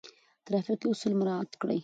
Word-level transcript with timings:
ترافيکي 0.45 0.85
اصول 0.91 1.13
مراعات 1.19 1.51
کړئ. 1.61 1.79